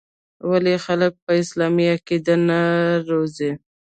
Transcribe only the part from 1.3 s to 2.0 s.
اسـلامـي